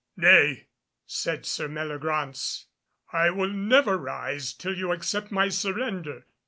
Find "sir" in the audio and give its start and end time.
1.45-1.67